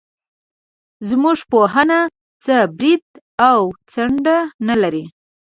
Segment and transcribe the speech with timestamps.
[1.09, 1.99] زموږ پوهنه
[2.43, 3.03] څه برید
[3.49, 3.59] او
[3.91, 5.03] څنډه نه لري.